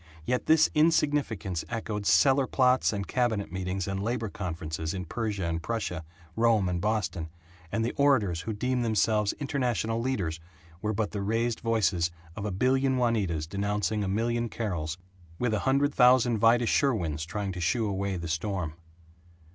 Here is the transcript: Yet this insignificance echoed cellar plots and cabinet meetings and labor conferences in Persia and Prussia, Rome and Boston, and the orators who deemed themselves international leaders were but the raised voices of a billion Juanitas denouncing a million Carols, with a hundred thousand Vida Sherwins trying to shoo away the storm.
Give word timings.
Yet 0.25 0.47
this 0.47 0.67
insignificance 0.73 1.63
echoed 1.69 2.07
cellar 2.07 2.47
plots 2.47 2.91
and 2.91 3.05
cabinet 3.07 3.51
meetings 3.51 3.87
and 3.87 4.01
labor 4.01 4.29
conferences 4.29 4.95
in 4.95 5.05
Persia 5.05 5.45
and 5.45 5.61
Prussia, 5.61 6.03
Rome 6.35 6.67
and 6.67 6.81
Boston, 6.81 7.29
and 7.71 7.85
the 7.85 7.93
orators 7.97 8.41
who 8.41 8.53
deemed 8.53 8.83
themselves 8.83 9.33
international 9.33 10.01
leaders 10.01 10.39
were 10.81 10.91
but 10.91 11.11
the 11.11 11.21
raised 11.21 11.59
voices 11.59 12.09
of 12.35 12.45
a 12.45 12.51
billion 12.51 12.97
Juanitas 12.97 13.45
denouncing 13.45 14.03
a 14.03 14.07
million 14.07 14.49
Carols, 14.49 14.97
with 15.37 15.53
a 15.53 15.59
hundred 15.69 15.93
thousand 15.93 16.39
Vida 16.39 16.65
Sherwins 16.65 17.23
trying 17.23 17.51
to 17.51 17.61
shoo 17.61 17.87
away 17.87 18.17
the 18.17 18.27
storm. 18.27 18.73